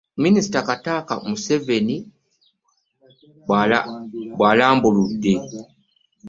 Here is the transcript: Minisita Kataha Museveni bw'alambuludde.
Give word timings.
Minisita 0.23 0.59
Kataha 0.67 1.13
Museveni 1.29 1.97
bw'alambuludde. 4.37 5.33